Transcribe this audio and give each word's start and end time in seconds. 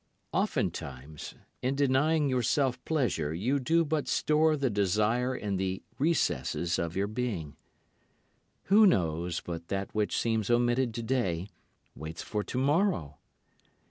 Oftentimes 0.33 1.35
in 1.61 1.75
denying 1.75 2.27
yourself 2.27 2.83
pleasure 2.85 3.35
you 3.35 3.59
do 3.59 3.85
but 3.85 4.07
store 4.07 4.57
the 4.57 4.71
desire 4.71 5.35
in 5.35 5.57
the 5.57 5.83
recesses 5.99 6.79
of 6.79 6.95
your 6.95 7.05
being. 7.05 7.55
Who 8.63 8.87
knows 8.87 9.41
but 9.41 9.67
that 9.67 9.93
which 9.93 10.17
seems 10.17 10.49
omitted 10.49 10.95
today, 10.95 11.49
waits 11.93 12.23
for 12.23 12.43
tomorrow? 12.43 13.17